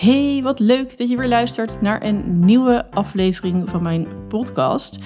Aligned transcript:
Hey, 0.00 0.40
wat 0.42 0.60
leuk 0.60 0.98
dat 0.98 1.08
je 1.08 1.16
weer 1.16 1.28
luistert 1.28 1.80
naar 1.80 2.02
een 2.02 2.44
nieuwe 2.44 2.90
aflevering 2.90 3.70
van 3.70 3.82
mijn 3.82 4.26
podcast. 4.28 4.98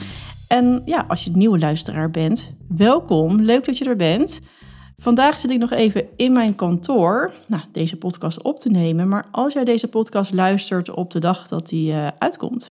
En 0.49 0.83
ja, 0.85 1.05
als 1.09 1.25
je 1.25 1.31
een 1.31 1.39
nieuwe 1.39 1.59
luisteraar 1.59 2.11
bent, 2.11 2.57
welkom. 2.69 3.41
Leuk 3.41 3.65
dat 3.65 3.79
je 3.79 3.85
er 3.85 3.97
bent. 3.97 4.41
Vandaag 4.97 5.39
zit 5.39 5.51
ik 5.51 5.59
nog 5.59 5.71
even 5.71 6.07
in 6.17 6.33
mijn 6.33 6.55
kantoor 6.55 7.35
nou, 7.47 7.63
deze 7.73 7.97
podcast 7.97 8.43
op 8.43 8.59
te 8.59 8.69
nemen. 8.69 9.09
Maar 9.09 9.27
als 9.31 9.53
jij 9.53 9.65
deze 9.65 9.89
podcast 9.89 10.33
luistert 10.33 10.91
op 10.91 11.11
de 11.11 11.19
dag 11.19 11.49
dat 11.49 11.69
die 11.69 11.93
uh, 11.93 12.09
uitkomt, 12.19 12.67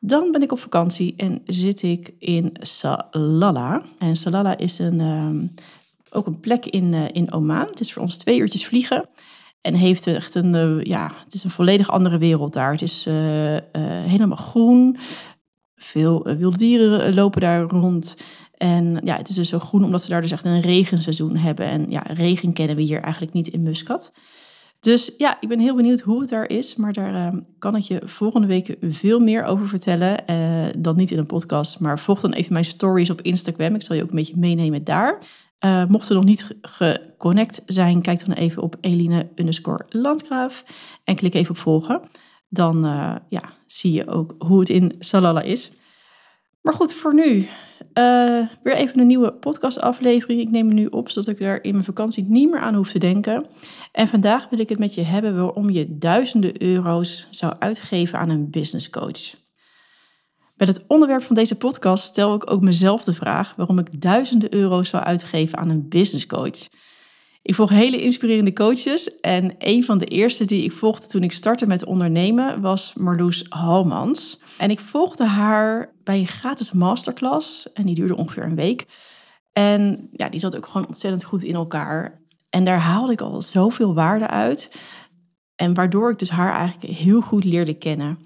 dan 0.00 0.30
ben 0.32 0.42
ik 0.42 0.52
op 0.52 0.58
vakantie 0.58 1.14
en 1.16 1.42
zit 1.44 1.82
ik 1.82 2.14
in 2.18 2.50
Salalah. 2.60 3.82
En 3.98 4.16
Salalah 4.16 4.58
is 4.60 4.78
een, 4.78 5.00
uh, 5.00 5.48
ook 6.10 6.26
een 6.26 6.40
plek 6.40 6.66
in, 6.66 6.92
uh, 6.92 7.04
in 7.12 7.32
Oman. 7.32 7.66
Het 7.66 7.80
is 7.80 7.92
voor 7.92 8.02
ons 8.02 8.16
twee 8.16 8.38
uurtjes 8.38 8.66
vliegen. 8.66 9.08
En 9.60 9.74
heeft 9.74 10.06
echt 10.06 10.34
een, 10.34 10.54
uh, 10.54 10.82
ja, 10.82 11.12
het 11.24 11.34
is 11.34 11.44
een 11.44 11.50
volledig 11.50 11.90
andere 11.90 12.18
wereld 12.18 12.52
daar. 12.52 12.72
Het 12.72 12.82
is 12.82 13.06
uh, 13.06 13.54
uh, 13.54 13.60
helemaal 13.82 14.36
groen. 14.36 14.96
Veel 15.74 16.22
wilde 16.22 16.58
dieren 16.58 17.14
lopen 17.14 17.40
daar 17.40 17.62
rond. 17.62 18.16
En 18.54 19.00
ja, 19.04 19.16
het 19.16 19.28
is 19.28 19.34
dus 19.34 19.48
zo 19.48 19.58
groen 19.58 19.84
omdat 19.84 20.02
ze 20.02 20.08
daar 20.08 20.22
dus 20.22 20.30
echt 20.30 20.44
een 20.44 20.60
regenseizoen 20.60 21.36
hebben. 21.36 21.66
En 21.66 21.90
ja, 21.90 22.02
regen 22.06 22.52
kennen 22.52 22.76
we 22.76 22.82
hier 22.82 23.00
eigenlijk 23.00 23.32
niet 23.32 23.48
in 23.48 23.62
Muscat. 23.62 24.12
Dus 24.80 25.12
ja, 25.18 25.36
ik 25.40 25.48
ben 25.48 25.58
heel 25.58 25.74
benieuwd 25.74 26.00
hoe 26.00 26.20
het 26.20 26.28
daar 26.28 26.48
is. 26.48 26.76
Maar 26.76 26.92
daar 26.92 27.32
kan 27.58 27.76
ik 27.76 27.82
je 27.82 28.02
volgende 28.04 28.46
week 28.46 28.76
veel 28.80 29.18
meer 29.18 29.44
over 29.44 29.68
vertellen. 29.68 30.24
dan 30.82 30.96
niet 30.96 31.10
in 31.10 31.18
een 31.18 31.26
podcast, 31.26 31.80
maar 31.80 31.98
volg 31.98 32.20
dan 32.20 32.32
even 32.32 32.52
mijn 32.52 32.64
stories 32.64 33.10
op 33.10 33.20
Instagram. 33.20 33.74
Ik 33.74 33.82
zal 33.82 33.96
je 33.96 34.02
ook 34.02 34.10
een 34.10 34.16
beetje 34.16 34.36
meenemen 34.36 34.84
daar. 34.84 35.18
Uh, 35.64 35.84
mocht 35.86 36.08
er 36.08 36.14
nog 36.14 36.24
niet 36.24 36.56
geconnect 36.62 37.62
zijn, 37.66 38.02
kijk 38.02 38.26
dan 38.26 38.34
even 38.34 38.62
op 38.62 38.76
Eline 38.80 39.28
underscore 39.34 39.84
Landgraaf 39.88 40.64
en 41.04 41.16
klik 41.16 41.34
even 41.34 41.50
op 41.50 41.56
volgen. 41.56 42.00
Dan 42.48 42.84
uh, 42.84 43.14
ja, 43.28 43.42
zie 43.66 43.92
je 43.92 44.06
ook 44.06 44.34
hoe 44.38 44.60
het 44.60 44.68
in 44.68 44.94
Salala 44.98 45.42
is. 45.42 45.72
Maar 46.62 46.74
goed, 46.74 46.92
voor 46.92 47.14
nu 47.14 47.48
uh, 47.98 48.48
weer 48.62 48.76
even 48.76 49.00
een 49.00 49.06
nieuwe 49.06 49.32
podcastaflevering. 49.32 50.40
Ik 50.40 50.50
neem 50.50 50.66
hem 50.66 50.74
nu 50.74 50.86
op, 50.86 51.10
zodat 51.10 51.34
ik 51.34 51.38
daar 51.38 51.62
in 51.62 51.72
mijn 51.72 51.84
vakantie 51.84 52.24
niet 52.28 52.50
meer 52.50 52.60
aan 52.60 52.74
hoef 52.74 52.90
te 52.90 52.98
denken. 52.98 53.46
En 53.92 54.08
vandaag 54.08 54.48
wil 54.48 54.58
ik 54.58 54.68
het 54.68 54.78
met 54.78 54.94
je 54.94 55.02
hebben 55.02 55.36
waarom 55.36 55.70
je 55.70 55.98
duizenden 55.98 56.62
euro's 56.62 57.28
zou 57.30 57.54
uitgeven 57.58 58.18
aan 58.18 58.28
een 58.28 58.50
business 58.50 58.90
coach. 58.90 59.47
Met 60.58 60.68
het 60.68 60.84
onderwerp 60.86 61.22
van 61.22 61.34
deze 61.34 61.56
podcast 61.56 62.04
stel 62.04 62.34
ik 62.34 62.50
ook 62.50 62.60
mezelf 62.60 63.04
de 63.04 63.12
vraag 63.12 63.54
waarom 63.56 63.78
ik 63.78 64.00
duizenden 64.00 64.54
euro's 64.54 64.88
zou 64.88 65.04
uitgeven 65.04 65.58
aan 65.58 65.68
een 65.68 65.88
business 65.88 66.26
coach. 66.26 66.68
Ik 67.42 67.54
volg 67.54 67.70
hele 67.70 68.02
inspirerende 68.02 68.52
coaches 68.52 69.20
en 69.20 69.54
een 69.58 69.84
van 69.84 69.98
de 69.98 70.04
eerste 70.04 70.44
die 70.44 70.64
ik 70.64 70.72
volgde 70.72 71.06
toen 71.06 71.22
ik 71.22 71.32
startte 71.32 71.66
met 71.66 71.84
ondernemen 71.84 72.60
was 72.60 72.92
Marloes 72.94 73.46
Halmans. 73.48 74.40
En 74.56 74.70
ik 74.70 74.80
volgde 74.80 75.26
haar 75.26 75.94
bij 76.04 76.18
een 76.18 76.26
gratis 76.26 76.72
masterclass 76.72 77.72
en 77.72 77.86
die 77.86 77.94
duurde 77.94 78.16
ongeveer 78.16 78.44
een 78.44 78.54
week. 78.54 78.86
En 79.52 80.08
ja, 80.12 80.28
die 80.28 80.40
zat 80.40 80.56
ook 80.56 80.66
gewoon 80.66 80.86
ontzettend 80.86 81.24
goed 81.24 81.42
in 81.42 81.54
elkaar. 81.54 82.22
En 82.50 82.64
daar 82.64 82.80
haalde 82.80 83.12
ik 83.12 83.20
al 83.20 83.42
zoveel 83.42 83.94
waarde 83.94 84.26
uit. 84.26 84.80
En 85.56 85.74
waardoor 85.74 86.10
ik 86.10 86.18
dus 86.18 86.30
haar 86.30 86.52
eigenlijk 86.52 86.92
heel 86.92 87.20
goed 87.20 87.44
leerde 87.44 87.74
kennen. 87.74 88.18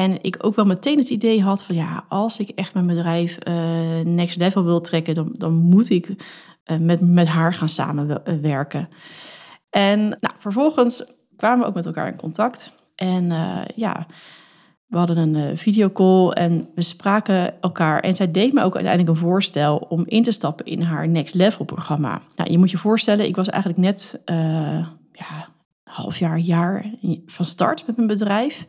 En 0.00 0.22
ik 0.22 0.36
ook 0.40 0.54
wel 0.54 0.64
meteen 0.64 0.98
het 0.98 1.08
idee 1.08 1.42
had 1.42 1.62
van 1.62 1.76
ja, 1.76 2.04
als 2.08 2.38
ik 2.38 2.48
echt 2.48 2.74
mijn 2.74 2.86
bedrijf 2.86 3.38
uh, 3.48 3.54
next 4.04 4.36
level 4.36 4.64
wil 4.64 4.80
trekken, 4.80 5.14
dan, 5.14 5.34
dan 5.38 5.52
moet 5.52 5.90
ik 5.90 6.08
uh, 6.08 6.78
met, 6.78 7.00
met 7.00 7.28
haar 7.28 7.54
gaan 7.54 7.68
samenwerken. 7.68 8.88
En 9.70 10.00
nou, 10.00 10.34
vervolgens 10.38 11.04
kwamen 11.36 11.60
we 11.60 11.66
ook 11.66 11.74
met 11.74 11.86
elkaar 11.86 12.06
in 12.06 12.16
contact. 12.16 12.72
En 12.94 13.24
ja, 13.74 14.06
we 14.86 14.96
hadden 14.96 15.16
een 15.16 15.58
videocall 15.58 16.30
en 16.30 16.68
we 16.74 16.82
spraken 16.82 17.60
elkaar. 17.60 18.00
En 18.00 18.14
zij 18.14 18.30
deed 18.30 18.52
me 18.52 18.62
ook 18.62 18.74
uiteindelijk 18.74 19.14
een 19.14 19.26
voorstel 19.28 19.76
om 19.76 20.04
in 20.06 20.22
te 20.22 20.32
stappen 20.32 20.66
in 20.66 20.82
haar 20.82 21.08
Next 21.08 21.34
Level 21.34 21.64
programma. 21.64 22.20
Nou, 22.36 22.50
je 22.50 22.58
moet 22.58 22.70
je 22.70 22.78
voorstellen, 22.78 23.26
ik 23.26 23.36
was 23.36 23.48
eigenlijk 23.48 23.82
net 23.82 24.22
ja, 25.12 25.48
half 25.84 26.18
jaar, 26.18 26.38
jaar 26.38 26.90
van 27.26 27.44
start 27.44 27.86
met 27.86 27.96
mijn 27.96 28.08
bedrijf. 28.08 28.66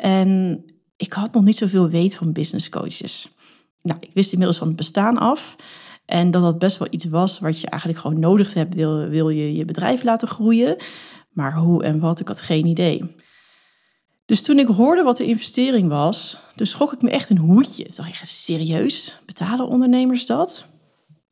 En 0.00 0.64
ik 0.96 1.12
had 1.12 1.32
nog 1.32 1.44
niet 1.44 1.56
zoveel 1.56 1.88
weet 1.88 2.14
van 2.14 2.32
business 2.32 2.68
coaches. 2.68 3.28
Nou, 3.82 3.98
ik 4.00 4.10
wist 4.14 4.32
inmiddels 4.32 4.58
van 4.58 4.66
het 4.66 4.76
bestaan 4.76 5.18
af. 5.18 5.56
En 6.04 6.30
dat 6.30 6.42
dat 6.42 6.58
best 6.58 6.78
wel 6.78 6.88
iets 6.90 7.04
was 7.04 7.38
wat 7.38 7.60
je 7.60 7.66
eigenlijk 7.66 8.00
gewoon 8.00 8.20
nodig 8.20 8.54
hebt. 8.54 8.74
Wil, 8.74 9.08
wil 9.08 9.28
je 9.28 9.54
je 9.54 9.64
bedrijf 9.64 10.02
laten 10.02 10.28
groeien? 10.28 10.76
Maar 11.30 11.56
hoe 11.56 11.84
en 11.84 12.00
wat, 12.00 12.20
ik 12.20 12.28
had 12.28 12.40
geen 12.40 12.66
idee. 12.66 13.16
Dus 14.24 14.42
toen 14.42 14.58
ik 14.58 14.66
hoorde 14.66 15.02
wat 15.02 15.16
de 15.16 15.24
investering 15.24 15.88
was, 15.88 16.38
toen 16.56 16.66
schrok 16.66 16.92
ik 16.92 17.02
me 17.02 17.10
echt 17.10 17.30
een 17.30 17.38
hoedje. 17.38 17.84
Toen 17.84 18.04
dacht 18.04 18.28
serieus? 18.28 19.20
Betalen 19.26 19.68
ondernemers 19.68 20.26
dat? 20.26 20.66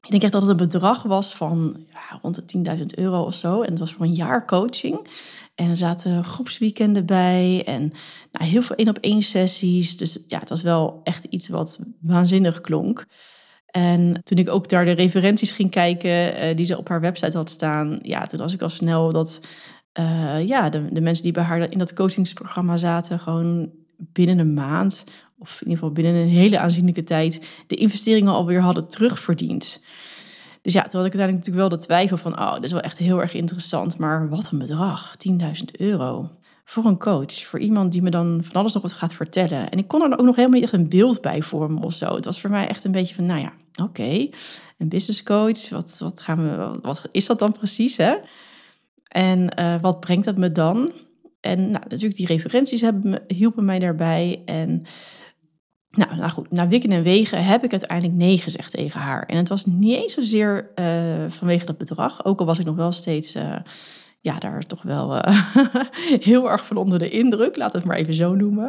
Ik 0.06 0.12
denk 0.12 0.22
echt 0.22 0.32
dat 0.32 0.42
het 0.42 0.50
een 0.50 0.68
bedrag 0.68 1.02
was 1.02 1.34
van 1.34 1.76
ja, 1.92 2.18
rond 2.22 2.34
de 2.34 2.76
10.000 2.78 2.84
euro 2.94 3.22
of 3.22 3.34
zo. 3.34 3.62
En 3.62 3.70
het 3.70 3.78
was 3.78 3.92
voor 3.92 4.06
een 4.06 4.14
jaar 4.14 4.46
coaching. 4.46 5.08
En 5.54 5.70
er 5.70 5.76
zaten 5.76 6.24
groepsweekenden 6.24 7.06
bij 7.06 7.62
en 7.66 7.92
nou, 8.32 8.50
heel 8.50 8.62
veel 8.62 8.76
één-op-één 8.76 9.22
sessies. 9.22 9.96
Dus 9.96 10.24
ja, 10.26 10.38
het 10.38 10.48
was 10.48 10.62
wel 10.62 11.00
echt 11.02 11.24
iets 11.24 11.48
wat 11.48 11.78
waanzinnig 12.00 12.60
klonk. 12.60 13.06
En 13.66 14.20
toen 14.22 14.38
ik 14.38 14.50
ook 14.50 14.68
daar 14.68 14.84
de 14.84 14.92
referenties 14.92 15.50
ging 15.50 15.70
kijken 15.70 16.44
uh, 16.44 16.56
die 16.56 16.66
ze 16.66 16.78
op 16.78 16.88
haar 16.88 17.00
website 17.00 17.36
had 17.36 17.50
staan, 17.50 17.98
ja, 18.02 18.26
toen 18.26 18.38
was 18.38 18.52
ik 18.52 18.62
al 18.62 18.68
snel 18.68 19.12
dat 19.12 19.40
uh, 19.98 20.46
ja, 20.46 20.68
de, 20.68 20.92
de 20.92 21.00
mensen 21.00 21.24
die 21.24 21.32
bij 21.32 21.42
haar 21.42 21.70
in 21.70 21.78
dat 21.78 21.92
coachingsprogramma 21.92 22.76
zaten, 22.76 23.18
gewoon 23.18 23.70
binnen 23.96 24.38
een 24.38 24.54
maand, 24.54 25.04
of 25.38 25.52
in 25.52 25.68
ieder 25.68 25.78
geval 25.78 25.92
binnen 25.92 26.14
een 26.14 26.28
hele 26.28 26.58
aanzienlijke 26.58 27.04
tijd, 27.04 27.46
de 27.66 27.74
investeringen 27.74 28.32
alweer 28.32 28.60
hadden 28.60 28.88
terugverdiend. 28.88 29.84
Dus 30.66 30.74
ja, 30.74 30.82
toen 30.82 31.00
had 31.00 31.06
ik 31.06 31.18
uiteindelijk 31.18 31.46
natuurlijk 31.46 31.68
wel 31.68 31.78
de 31.78 31.84
twijfel 31.84 32.16
van, 32.16 32.38
oh, 32.38 32.54
dit 32.54 32.64
is 32.64 32.72
wel 32.72 32.80
echt 32.80 32.98
heel 32.98 33.20
erg 33.20 33.34
interessant, 33.34 33.98
maar 33.98 34.28
wat 34.28 34.48
een 34.52 34.58
bedrag, 34.58 35.14
10.000 35.28 35.34
euro. 35.72 36.30
Voor 36.64 36.84
een 36.84 36.98
coach, 36.98 37.32
voor 37.32 37.58
iemand 37.58 37.92
die 37.92 38.02
me 38.02 38.10
dan 38.10 38.40
van 38.42 38.54
alles 38.54 38.72
nog 38.72 38.82
wat 38.82 38.92
gaat 38.92 39.14
vertellen. 39.14 39.70
En 39.70 39.78
ik 39.78 39.88
kon 39.88 40.02
er 40.02 40.18
ook 40.18 40.24
nog 40.24 40.36
helemaal 40.36 40.54
niet 40.54 40.62
echt 40.62 40.72
een 40.72 40.88
beeld 40.88 41.20
bij 41.20 41.42
vormen 41.42 41.82
of 41.82 41.94
zo. 41.94 42.14
Het 42.14 42.24
was 42.24 42.40
voor 42.40 42.50
mij 42.50 42.68
echt 42.68 42.84
een 42.84 42.92
beetje 42.92 43.14
van, 43.14 43.26
nou 43.26 43.40
ja, 43.40 43.52
oké, 43.82 44.28
een 44.78 44.88
business 44.88 45.22
coach, 45.22 45.68
wat, 45.68 45.98
wat, 45.98 46.20
gaan 46.20 46.42
we, 46.42 46.78
wat 46.82 47.08
is 47.12 47.26
dat 47.26 47.38
dan 47.38 47.52
precies, 47.52 47.96
hè? 47.96 48.16
En 49.08 49.60
uh, 49.60 49.80
wat 49.80 50.00
brengt 50.00 50.24
dat 50.24 50.36
me 50.36 50.52
dan? 50.52 50.90
En 51.40 51.60
nou, 51.60 51.84
natuurlijk, 51.88 52.16
die 52.16 52.26
referenties 52.26 52.80
hebben 52.80 53.22
hielpen 53.26 53.64
mij 53.64 53.78
daarbij. 53.78 54.42
En 54.44 54.84
nou, 55.96 56.16
nou 56.16 56.30
goed, 56.30 56.50
na 56.50 56.68
wikken 56.68 56.90
en 56.90 57.02
wegen 57.02 57.44
heb 57.44 57.64
ik 57.64 57.70
uiteindelijk 57.70 58.18
nee 58.18 58.38
gezegd 58.38 58.72
tegen 58.72 59.00
haar. 59.00 59.22
En 59.26 59.36
het 59.36 59.48
was 59.48 59.66
niet 59.66 59.94
eens 59.94 60.12
zozeer 60.12 60.70
uh, 60.78 60.86
vanwege 61.28 61.66
dat 61.66 61.78
bedrag, 61.78 62.24
ook 62.24 62.40
al 62.40 62.46
was 62.46 62.58
ik 62.58 62.64
nog 62.64 62.76
wel 62.76 62.92
steeds, 62.92 63.36
uh, 63.36 63.56
ja, 64.20 64.38
daar 64.38 64.62
toch 64.62 64.82
wel 64.82 65.16
uh, 65.16 65.50
heel 66.30 66.50
erg 66.50 66.66
van 66.66 66.76
onder 66.76 66.98
de 66.98 67.08
indruk, 67.08 67.56
laat 67.56 67.72
het 67.72 67.84
maar 67.84 67.96
even 67.96 68.14
zo 68.14 68.34
noemen. 68.34 68.66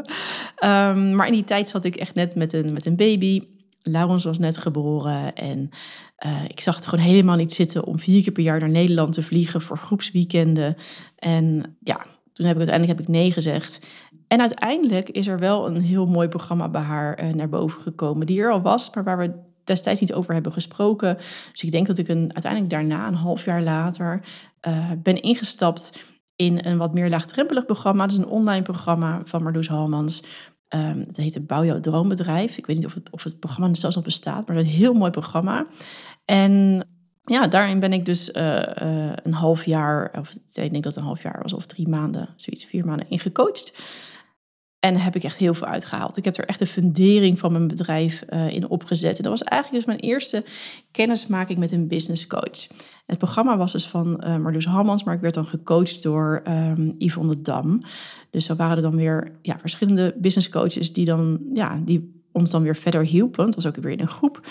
Um, 0.65 1.15
maar 1.15 1.27
in 1.27 1.33
die 1.33 1.43
tijd 1.43 1.69
zat 1.69 1.85
ik 1.85 1.95
echt 1.95 2.15
net 2.15 2.35
met 2.35 2.53
een, 2.53 2.73
met 2.73 2.85
een 2.85 2.95
baby. 2.95 3.41
Laurens 3.81 4.23
was 4.23 4.39
net 4.39 4.57
geboren 4.57 5.35
en 5.35 5.69
ik 6.47 6.59
zag 6.59 6.75
het 6.75 6.85
gewoon 6.85 7.05
helemaal 7.05 7.35
niet 7.35 7.53
zitten 7.53 7.83
om 7.83 7.99
vier 7.99 8.23
keer 8.23 8.31
per 8.31 8.43
jaar 8.43 8.59
naar 8.59 8.69
Nederland 8.69 9.13
te 9.13 9.23
vliegen 9.23 9.61
voor 9.61 9.77
groepsweekenden. 9.77 10.75
En 11.15 11.77
ja, 11.83 12.05
toen 12.37 12.45
heb 12.45 12.55
ik 12.55 12.67
uiteindelijk 12.67 12.99
heb 12.99 13.07
ik 13.07 13.13
nee 13.13 13.31
gezegd. 13.31 13.79
En 14.27 14.39
uiteindelijk 14.39 15.09
is 15.09 15.27
er 15.27 15.39
wel 15.39 15.67
een 15.67 15.81
heel 15.81 16.05
mooi 16.05 16.27
programma 16.27 16.69
bij 16.69 16.81
haar 16.81 17.23
uh, 17.23 17.33
naar 17.33 17.49
boven 17.49 17.81
gekomen, 17.81 18.27
die 18.27 18.41
er 18.41 18.51
al 18.51 18.61
was, 18.61 18.93
maar 18.93 19.03
waar 19.03 19.17
we 19.17 19.31
destijds 19.63 19.99
niet 19.99 20.13
over 20.13 20.33
hebben 20.33 20.51
gesproken. 20.51 21.15
Dus 21.51 21.63
ik 21.63 21.71
denk 21.71 21.87
dat 21.87 21.97
ik 21.97 22.07
een, 22.07 22.33
uiteindelijk 22.33 22.71
daarna, 22.71 23.07
een 23.07 23.13
half 23.13 23.45
jaar 23.45 23.61
later, 23.61 24.21
uh, 24.67 24.91
ben 25.03 25.21
ingestapt 25.21 25.99
in 26.35 26.65
een 26.65 26.77
wat 26.77 26.93
meer 26.93 27.09
laagdrempelig 27.09 27.65
programma. 27.65 28.01
Dat 28.01 28.11
is 28.11 28.23
een 28.23 28.29
online 28.29 28.61
programma 28.61 29.21
van 29.25 29.43
Marloes 29.43 29.67
Halmans. 29.67 30.23
Um, 30.75 31.05
dat 31.05 31.15
heet 31.15 31.47
Bouw 31.47 31.65
jouw 31.65 31.79
droombedrijf. 31.79 32.57
Ik 32.57 32.65
weet 32.65 32.75
niet 32.75 32.85
of 32.85 32.93
het, 32.93 33.09
of 33.09 33.23
het 33.23 33.39
programma 33.39 33.73
zelfs 33.73 33.95
nog 33.95 34.05
bestaat, 34.05 34.47
maar 34.47 34.57
een 34.57 34.65
heel 34.65 34.93
mooi 34.93 35.11
programma. 35.11 35.67
En 36.25 36.83
ja, 37.23 37.47
daarin 37.47 37.79
ben 37.79 37.93
ik 37.93 38.05
dus 38.05 38.31
eh, 38.31 38.61
een 39.23 39.33
half 39.33 39.65
jaar, 39.65 40.11
of 40.19 40.31
ik 40.31 40.71
denk 40.71 40.83
dat 40.83 40.83
het 40.83 40.95
een 40.95 41.03
half 41.03 41.21
jaar 41.21 41.39
was, 41.41 41.53
of 41.53 41.65
drie 41.65 41.87
maanden, 41.87 42.29
zoiets, 42.35 42.65
vier 42.65 42.85
maanden 42.85 43.09
in 43.09 43.19
gecoacht. 43.19 43.83
En 44.87 44.97
heb 44.97 45.15
ik 45.15 45.23
echt 45.23 45.37
heel 45.37 45.53
veel 45.53 45.67
uitgehaald. 45.67 46.17
Ik 46.17 46.25
heb 46.25 46.37
er 46.37 46.45
echt 46.45 46.59
de 46.59 46.67
fundering 46.67 47.39
van 47.39 47.51
mijn 47.51 47.67
bedrijf 47.67 48.23
uh, 48.29 48.53
in 48.53 48.69
opgezet. 48.69 49.17
En 49.17 49.23
dat 49.23 49.39
was 49.39 49.43
eigenlijk 49.43 49.85
dus 49.85 49.95
mijn 49.95 50.11
eerste 50.11 50.43
kennismaking 50.91 51.59
met 51.59 51.71
een 51.71 51.87
business 51.87 52.27
coach. 52.27 52.67
Het 53.05 53.17
programma 53.17 53.57
was 53.57 53.71
dus 53.71 53.87
van 53.87 54.23
uh, 54.23 54.37
Marloes 54.37 54.65
Hammans, 54.65 55.03
maar 55.03 55.15
ik 55.15 55.21
werd 55.21 55.33
dan 55.33 55.45
gecoacht 55.45 56.03
door 56.03 56.41
um, 56.47 56.95
Yvonne 56.97 57.41
Dam. 57.41 57.81
Dus 58.29 58.45
zo 58.45 58.55
waren 58.55 58.75
er 58.75 58.81
dan 58.81 58.95
weer 58.95 59.31
ja, 59.41 59.59
verschillende 59.59 60.15
business 60.17 60.49
coaches 60.49 60.93
die, 60.93 61.05
dan, 61.05 61.39
ja, 61.53 61.81
die 61.85 62.21
ons 62.31 62.51
dan 62.51 62.63
weer 62.63 62.75
verder 62.75 63.05
hielpen. 63.05 63.45
Het 63.45 63.55
was 63.55 63.67
ook 63.67 63.75
weer 63.75 63.91
in 63.91 63.99
een 63.99 64.07
groep. 64.07 64.47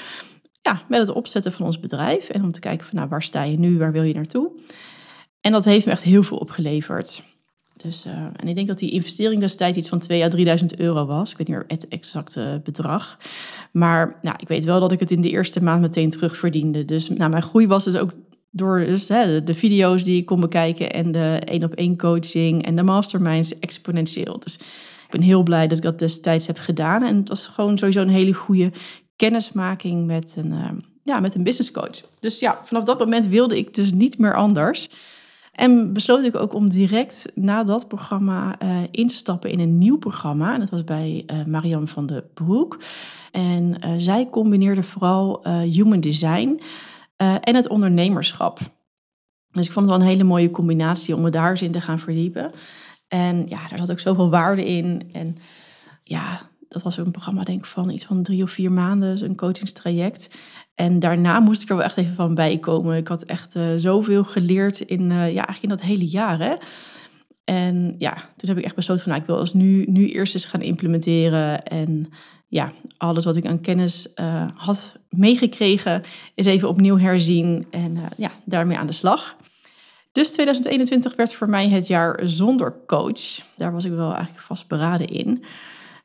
Ja, 0.62 0.82
met 0.88 0.98
het 0.98 1.12
opzetten 1.12 1.52
van 1.52 1.66
ons 1.66 1.80
bedrijf. 1.80 2.28
En 2.28 2.44
om 2.44 2.52
te 2.52 2.60
kijken 2.60 2.86
van 2.86 2.96
nou, 2.96 3.08
waar 3.08 3.22
sta 3.22 3.42
je 3.42 3.58
nu, 3.58 3.78
waar 3.78 3.92
wil 3.92 4.02
je 4.02 4.14
naartoe? 4.14 4.50
En 5.40 5.52
dat 5.52 5.64
heeft 5.64 5.86
me 5.86 5.92
echt 5.92 6.02
heel 6.02 6.22
veel 6.22 6.38
opgeleverd. 6.38 7.22
Dus, 7.76 8.06
uh, 8.06 8.12
en 8.12 8.48
ik 8.48 8.54
denk 8.54 8.66
dat 8.66 8.78
die 8.78 8.90
investering 8.90 9.40
destijds 9.40 9.78
iets 9.78 9.88
van 9.88 9.98
2 9.98 10.24
à 10.24 10.28
3000 10.28 10.78
euro 10.78 11.06
was. 11.06 11.30
Ik 11.30 11.36
weet 11.36 11.48
niet 11.48 11.56
meer 11.56 11.66
het 11.68 11.88
exacte 11.88 12.60
bedrag. 12.64 13.18
Maar 13.72 14.18
nou, 14.22 14.36
ik 14.40 14.48
weet 14.48 14.64
wel 14.64 14.80
dat 14.80 14.92
ik 14.92 15.00
het 15.00 15.10
in 15.10 15.20
de 15.20 15.30
eerste 15.30 15.62
maand 15.62 15.80
meteen 15.80 16.10
terugverdiende. 16.10 16.84
Dus 16.84 17.08
nou, 17.08 17.30
mijn 17.30 17.42
groei 17.42 17.66
was 17.66 17.84
dus 17.84 17.96
ook 17.96 18.10
door 18.50 18.78
dus, 18.78 19.08
hè, 19.08 19.42
de, 19.42 19.54
video's 19.54 20.04
die 20.04 20.18
ik 20.18 20.26
kon 20.26 20.40
bekijken 20.40 20.92
en 20.92 21.12
de 21.12 21.40
één 21.44 21.64
op 21.64 21.74
één 21.74 21.96
coaching 21.96 22.64
en 22.64 22.76
de 22.76 22.82
masterminds 22.82 23.58
exponentieel. 23.58 24.38
Dus 24.38 24.54
ik 25.04 25.10
ben 25.10 25.20
heel 25.20 25.42
blij 25.42 25.66
dat 25.66 25.78
ik 25.78 25.84
dat 25.84 25.98
destijds 25.98 26.46
heb 26.46 26.58
gedaan. 26.58 27.02
En 27.02 27.16
het 27.16 27.28
was 27.28 27.46
gewoon 27.46 27.78
sowieso 27.78 28.00
een 28.00 28.08
hele 28.08 28.32
goede 28.32 28.72
kennismaking 29.16 30.06
met 30.06 30.34
een, 30.36 30.52
uh, 30.52 30.70
ja, 31.02 31.20
met 31.20 31.34
een 31.34 31.42
business 31.42 31.70
coach. 31.70 32.00
Dus 32.20 32.38
ja, 32.38 32.60
vanaf 32.64 32.84
dat 32.84 32.98
moment 32.98 33.26
wilde 33.26 33.56
ik 33.56 33.74
dus 33.74 33.92
niet 33.92 34.18
meer 34.18 34.34
anders. 34.34 34.88
En 35.56 35.92
besloot 35.92 36.24
ik 36.24 36.34
ook 36.34 36.54
om 36.54 36.70
direct 36.70 37.26
na 37.34 37.64
dat 37.64 37.88
programma 37.88 38.62
uh, 38.62 38.78
in 38.90 39.06
te 39.06 39.14
stappen 39.14 39.50
in 39.50 39.60
een 39.60 39.78
nieuw 39.78 39.98
programma. 39.98 40.54
En 40.54 40.60
dat 40.60 40.70
was 40.70 40.84
bij 40.84 41.24
uh, 41.26 41.44
Marianne 41.44 41.86
van 41.86 42.06
de 42.06 42.24
Broek. 42.34 42.78
En 43.32 43.74
uh, 43.84 43.94
zij 43.96 44.28
combineerde 44.30 44.82
vooral 44.82 45.48
human 45.48 46.00
design 46.00 46.60
en 47.16 47.54
het 47.54 47.68
ondernemerschap. 47.68 48.58
Dus 49.50 49.66
ik 49.66 49.72
vond 49.72 49.86
het 49.86 49.96
wel 49.96 50.06
een 50.06 50.12
hele 50.12 50.24
mooie 50.24 50.50
combinatie 50.50 51.14
om 51.14 51.22
me 51.22 51.30
daar 51.30 51.62
in 51.62 51.70
te 51.70 51.80
gaan 51.80 51.98
verdiepen. 51.98 52.50
En 53.08 53.46
ja, 53.48 53.68
daar 53.68 53.78
zat 53.78 53.90
ook 53.90 54.00
zoveel 54.00 54.30
waarde 54.30 54.66
in. 54.66 55.08
En 55.12 55.36
ja, 56.02 56.40
dat 56.68 56.82
was 56.82 56.96
een 56.96 57.10
programma 57.10 57.44
denk 57.44 57.58
ik 57.58 57.66
van 57.66 57.90
iets 57.90 58.04
van 58.04 58.22
drie 58.22 58.42
of 58.42 58.50
vier 58.50 58.72
maanden, 58.72 59.24
een 59.24 59.36
coachingstraject. 59.36 60.38
En 60.76 60.98
daarna 60.98 61.40
moest 61.40 61.62
ik 61.62 61.68
er 61.68 61.76
wel 61.76 61.84
echt 61.84 61.96
even 61.96 62.14
van 62.14 62.34
bijkomen. 62.34 62.96
Ik 62.96 63.08
had 63.08 63.22
echt 63.22 63.56
uh, 63.56 63.64
zoveel 63.76 64.24
geleerd 64.24 64.80
in, 64.80 65.02
uh, 65.02 65.08
ja, 65.10 65.46
eigenlijk 65.46 65.62
in 65.62 65.68
dat 65.68 65.82
hele 65.82 66.06
jaar. 66.06 66.38
Hè? 66.38 66.54
En 67.44 67.94
ja, 67.98 68.14
toen 68.14 68.48
heb 68.48 68.58
ik 68.58 68.64
echt 68.64 68.74
besloten 68.74 69.02
van, 69.02 69.12
nou, 69.12 69.22
ik 69.22 69.28
wil 69.28 69.38
als 69.38 69.54
nu, 69.54 69.84
nu 69.88 70.10
eerst 70.10 70.34
eens 70.34 70.44
gaan 70.44 70.62
implementeren. 70.62 71.62
En 71.62 72.06
ja, 72.48 72.70
alles 72.96 73.24
wat 73.24 73.36
ik 73.36 73.46
aan 73.46 73.60
kennis 73.60 74.12
uh, 74.20 74.48
had 74.54 74.96
meegekregen, 75.10 76.02
is 76.34 76.46
even 76.46 76.68
opnieuw 76.68 76.98
herzien. 76.98 77.66
En 77.70 77.96
ja, 78.16 78.30
daarmee 78.44 78.78
aan 78.78 78.86
de 78.86 78.92
slag. 78.92 79.36
Dus 80.12 80.30
2021 80.32 81.16
werd 81.16 81.34
voor 81.34 81.48
mij 81.48 81.68
het 81.68 81.86
jaar 81.86 82.20
zonder 82.24 82.76
coach. 82.86 83.40
Daar 83.56 83.72
was 83.72 83.84
ik 83.84 83.92
wel 83.92 84.14
eigenlijk 84.14 84.44
vastberaden 84.44 85.08
in. 85.08 85.44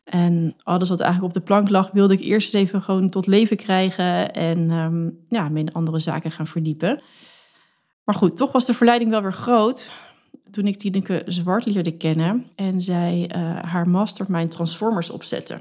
En 0.04 0.56
alles 0.64 0.90
wat 0.90 1.00
eigenlijk 1.00 1.36
op 1.36 1.42
de 1.42 1.48
plank 1.48 1.70
lag, 1.70 1.92
wilde 1.92 2.14
ik 2.14 2.20
eerst 2.20 2.54
eens 2.54 2.64
even 2.64 2.82
gewoon 2.82 3.10
tot 3.10 3.28
leven 3.28 3.58
krijgen 3.58 4.34
en 4.34 4.70
um, 4.70 5.26
ja, 5.30 5.50
me 5.50 5.70
andere 5.72 6.00
zaken 6.00 6.32
gaan 6.32 6.48
verdiepen. 6.48 7.02
Maar 8.04 8.16
goed, 8.16 8.38
toch 8.38 8.52
was 8.52 8.66
de 8.66 8.74
verleiding 8.74 9.10
wel 9.10 9.22
weer 9.22 9.34
groot 9.34 9.92
toen 10.52 10.68
ik 10.68 10.78
Tineke 10.78 11.24
Zwart 11.26 11.66
leerde 11.66 11.98
kennen 11.98 12.46
en 12.56 12.82
zij 12.82 13.32
uh, 13.36 13.60
haar 13.64 13.90
mastermind 13.90 14.52
Transformers 14.52 15.10
opzette. 15.10 15.54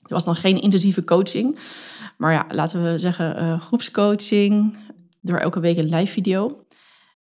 Het 0.00 0.10
was 0.10 0.24
dan 0.24 0.36
geen 0.36 0.60
intensieve 0.60 1.04
coaching, 1.04 1.58
maar 2.16 2.32
ja, 2.32 2.46
laten 2.48 2.82
we 2.82 2.98
zeggen 2.98 3.42
uh, 3.42 3.60
groepscoaching, 3.60 4.76
door 5.20 5.38
elke 5.38 5.60
week 5.60 5.76
een 5.76 5.94
live 5.94 6.12
video. 6.12 6.64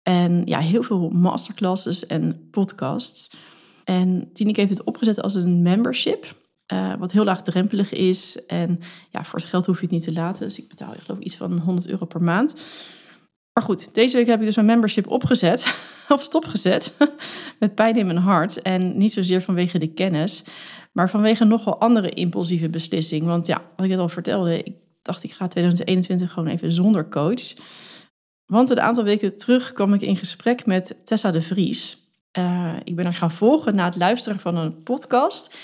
En 0.04 0.42
ja, 0.46 0.60
heel 0.60 0.84
veel 0.84 1.10
masterclasses 1.10 2.06
en 2.06 2.48
podcasts. 2.52 3.36
En 3.84 4.30
Tineke 4.34 4.60
heeft 4.60 4.78
het 4.78 4.84
opgezet 4.84 5.22
als 5.22 5.34
een 5.34 5.62
membership. 5.62 6.42
Uh, 6.74 6.94
wat 7.00 7.12
heel 7.12 7.24
laagdrempelig 7.24 7.92
is. 7.92 8.46
En 8.46 8.80
ja, 9.12 9.24
voor 9.24 9.40
het 9.40 9.48
geld 9.48 9.66
hoef 9.66 9.76
je 9.76 9.82
het 9.82 9.92
niet 9.92 10.04
te 10.04 10.14
laten. 10.14 10.44
Dus 10.44 10.60
ik 10.60 10.68
betaal 10.68 10.94
ik 10.94 11.00
geloof 11.00 11.20
iets 11.20 11.36
van 11.36 11.58
100 11.60 11.88
euro 11.88 12.06
per 12.06 12.24
maand. 12.24 12.56
Maar 13.54 13.64
goed, 13.64 13.94
deze 13.94 14.18
week 14.18 14.28
heb 14.28 14.40
ik 14.40 14.46
dus 14.46 14.56
mijn 14.56 14.68
membership 14.68 15.08
opgezet. 15.08 15.78
of 16.10 16.22
stopgezet. 16.22 16.98
met 17.60 17.76
pijn 17.76 17.98
in 17.98 18.06
mijn 18.06 18.18
hart. 18.18 18.62
En 18.62 18.98
niet 18.98 19.14
zozeer 19.14 19.42
vanwege 19.42 19.80
de 19.80 19.94
kennis. 19.94 20.44
Maar 20.92 21.10
vanwege 21.10 21.44
nogal 21.44 21.80
andere 21.80 22.10
impulsieve 22.10 22.70
beslissing. 22.70 23.26
Want 23.26 23.48
ja, 23.48 23.62
wat 23.76 23.86
ik 23.86 23.92
net 23.92 24.00
al 24.00 24.10
vertelde. 24.10 24.64
Ik 24.64 24.76
dacht 25.02 25.24
ik 25.24 25.32
ga 25.32 25.48
2021 25.48 26.32
gewoon 26.32 26.50
even 26.50 26.72
zonder 26.72 27.10
coach. 27.10 27.54
Want 28.46 28.70
een 28.70 28.82
aantal 28.82 29.04
weken 29.04 29.38
terug 29.38 29.74
kwam 29.74 29.94
ik 29.94 30.02
in 30.02 30.16
gesprek 30.16 30.66
met 30.66 30.96
Tessa 31.06 31.32
de 31.32 31.42
Vries. 31.42 32.03
Uh, 32.38 32.74
ik 32.84 32.96
ben 32.96 33.06
haar 33.06 33.14
gaan 33.14 33.32
volgen 33.32 33.76
na 33.76 33.86
het 33.86 33.96
luisteren 33.96 34.40
van 34.40 34.58
een 34.58 34.84
podcast. 34.84 35.56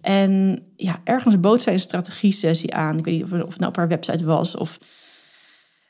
En 0.00 0.62
ja, 0.76 1.00
ergens 1.04 1.40
bood 1.40 1.62
zij 1.62 1.72
een 1.72 1.78
strategie-sessie 1.78 2.74
aan. 2.74 2.98
Ik 2.98 3.04
weet 3.04 3.14
niet 3.14 3.24
of, 3.24 3.30
het 3.30 3.58
nou 3.58 3.66
op 3.70 3.76
haar 3.76 3.88
website 3.88 4.24
was 4.24 4.56
of... 4.56 4.78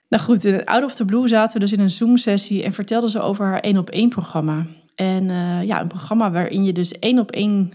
Nou 0.09 0.23
goed, 0.23 0.45
in 0.45 0.65
Out 0.65 0.85
of 0.85 0.95
the 0.95 1.05
Blue 1.05 1.29
zaten 1.29 1.55
we 1.55 1.59
dus 1.59 1.73
in 1.73 1.81
een 1.81 1.91
Zoom-sessie 1.91 2.63
en 2.63 2.73
vertelde 2.73 3.11
ze 3.11 3.21
over 3.21 3.45
haar 3.45 3.61
één 3.61 3.79
op 3.79 3.91
één 3.91 4.09
programma. 4.09 4.67
En 4.95 5.25
uh, 5.29 5.63
ja, 5.63 5.81
een 5.81 5.89
programma 5.89 6.31
waarin 6.31 6.65
je 6.65 6.73
dus 6.73 6.99
één 6.99 7.19
op 7.19 7.31
één 7.31 7.73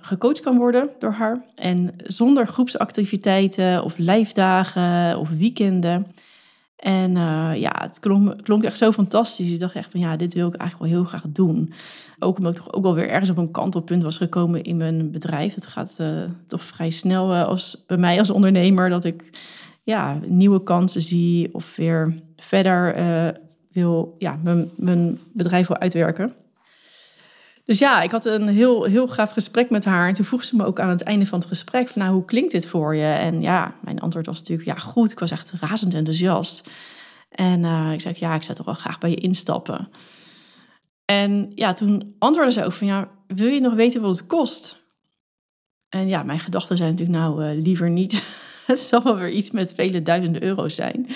gecoacht 0.00 0.40
kan 0.40 0.56
worden 0.56 0.88
door 0.98 1.12
haar. 1.12 1.44
En 1.54 1.94
zonder 2.04 2.46
groepsactiviteiten 2.46 3.84
of 3.84 3.98
lijfdagen 3.98 5.18
of 5.18 5.28
weekenden. 5.28 6.06
En 6.86 7.10
uh, 7.10 7.50
ja, 7.54 7.72
het 7.80 8.00
klonk, 8.00 8.42
klonk, 8.42 8.62
echt 8.62 8.78
zo 8.78 8.92
fantastisch. 8.92 9.52
Ik 9.52 9.58
dacht 9.58 9.74
echt 9.74 9.90
van 9.90 10.00
ja, 10.00 10.16
dit 10.16 10.34
wil 10.34 10.48
ik 10.48 10.54
eigenlijk 10.54 10.90
wel 10.90 11.00
heel 11.00 11.08
graag 11.08 11.24
doen. 11.28 11.72
Ook 12.18 12.36
omdat 12.36 12.56
ik 12.56 12.62
toch 12.62 12.72
ook 12.72 12.82
wel 12.82 12.94
weer 12.94 13.08
ergens 13.08 13.30
op 13.30 13.36
een 13.36 13.50
kantelpunt 13.50 14.02
was 14.02 14.16
gekomen 14.16 14.62
in 14.62 14.76
mijn 14.76 15.10
bedrijf. 15.10 15.54
Het 15.54 15.66
gaat 15.66 15.96
uh, 16.00 16.22
toch 16.46 16.62
vrij 16.62 16.90
snel 16.90 17.34
uh, 17.34 17.44
als, 17.44 17.84
bij 17.86 17.96
mij 17.96 18.18
als 18.18 18.30
ondernemer 18.30 18.90
dat 18.90 19.04
ik 19.04 19.30
ja, 19.82 20.18
nieuwe 20.26 20.62
kansen 20.62 21.02
zie 21.02 21.54
of 21.54 21.76
weer 21.76 22.14
verder 22.36 22.94
wil, 23.72 24.14
ja, 24.18 24.38
mijn, 24.42 24.70
mijn 24.76 25.18
bedrijf 25.32 25.66
wil 25.66 25.78
uitwerken. 25.78 26.34
Dus 27.66 27.78
ja, 27.78 28.02
ik 28.02 28.10
had 28.10 28.24
een 28.24 28.48
heel, 28.48 28.84
heel 28.84 29.08
gaaf 29.08 29.30
gesprek 29.30 29.70
met 29.70 29.84
haar. 29.84 30.08
En 30.08 30.14
toen 30.14 30.24
vroeg 30.24 30.44
ze 30.44 30.56
me 30.56 30.64
ook 30.64 30.80
aan 30.80 30.88
het 30.88 31.02
einde 31.02 31.26
van 31.26 31.38
het 31.38 31.48
gesprek: 31.48 31.88
van, 31.88 32.02
Nou, 32.02 32.14
hoe 32.14 32.24
klinkt 32.24 32.52
dit 32.52 32.66
voor 32.66 32.94
je? 32.94 33.04
En 33.04 33.42
ja, 33.42 33.74
mijn 33.80 34.00
antwoord 34.00 34.26
was 34.26 34.36
natuurlijk: 34.36 34.68
Ja, 34.68 34.74
goed. 34.74 35.10
Ik 35.10 35.18
was 35.18 35.30
echt 35.30 35.52
razend 35.60 35.94
enthousiast. 35.94 36.70
En 37.28 37.62
uh, 37.62 37.92
ik 37.92 38.00
zei: 38.00 38.14
Ja, 38.18 38.34
ik 38.34 38.42
zou 38.42 38.56
toch 38.56 38.66
wel 38.66 38.74
graag 38.74 38.98
bij 38.98 39.10
je 39.10 39.16
instappen. 39.16 39.88
En 41.04 41.52
ja, 41.54 41.72
toen 41.72 42.14
antwoordde 42.18 42.52
ze 42.52 42.64
ook: 42.64 42.72
van 42.72 42.86
ja, 42.86 43.08
wil 43.26 43.48
je 43.48 43.60
nog 43.60 43.74
weten 43.74 44.00
wat 44.00 44.16
het 44.16 44.26
kost? 44.26 44.84
En 45.88 46.08
ja, 46.08 46.22
mijn 46.22 46.40
gedachten 46.40 46.76
zijn 46.76 46.90
natuurlijk: 46.90 47.18
Nou, 47.18 47.44
uh, 47.44 47.62
liever 47.62 47.90
niet. 47.90 48.24
het 48.66 48.78
zal 48.78 49.02
wel 49.02 49.16
weer 49.16 49.30
iets 49.30 49.50
met 49.50 49.74
vele 49.74 50.02
duizenden 50.02 50.42
euro's 50.42 50.74
zijn. 50.74 51.06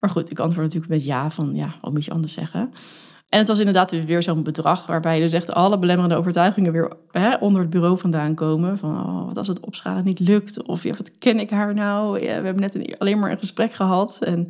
Maar 0.00 0.10
goed, 0.10 0.30
ik 0.30 0.38
antwoord 0.38 0.66
natuurlijk 0.66 0.92
met 0.92 1.04
ja, 1.04 1.30
van 1.30 1.54
ja, 1.54 1.74
wat 1.80 1.92
moet 1.92 2.04
je 2.04 2.10
anders 2.10 2.32
zeggen? 2.32 2.72
En 3.32 3.38
het 3.38 3.48
was 3.48 3.58
inderdaad 3.58 4.04
weer 4.04 4.22
zo'n 4.22 4.42
bedrag 4.42 4.86
waarbij 4.86 5.20
dus 5.20 5.32
echt 5.32 5.52
alle 5.52 5.78
belemmerende 5.78 6.16
overtuigingen 6.16 6.72
weer 6.72 6.92
hè, 7.10 7.34
onder 7.34 7.60
het 7.60 7.70
bureau 7.70 7.98
vandaan 7.98 8.34
komen. 8.34 8.78
Van 8.78 8.90
oh, 8.90 9.26
wat 9.26 9.36
als 9.36 9.48
het 9.48 9.60
opschalen 9.60 10.04
niet 10.04 10.20
lukt? 10.20 10.62
Of 10.62 10.82
ja, 10.82 10.90
wat 10.90 11.18
ken 11.18 11.38
ik 11.38 11.50
haar 11.50 11.74
nou? 11.74 12.20
We 12.20 12.26
hebben 12.26 12.60
net 12.60 12.98
alleen 12.98 13.18
maar 13.18 13.30
een 13.30 13.38
gesprek 13.38 13.72
gehad. 13.72 14.18
En 14.20 14.48